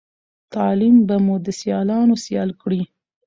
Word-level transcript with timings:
تعليم 0.53 0.95
به 1.07 1.17
مو 1.25 1.35
د 1.45 1.47
سیالانو 1.59 2.15
سيال 2.25 2.49
کړی 2.61 2.81